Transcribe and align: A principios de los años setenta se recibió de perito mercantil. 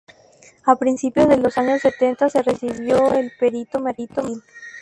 A 0.65 0.75
principios 0.77 1.29
de 1.29 1.37
los 1.37 1.59
años 1.59 1.83
setenta 1.83 2.27
se 2.27 2.41
recibió 2.41 3.07
de 3.11 3.31
perito 3.39 3.79
mercantil. 3.79 4.41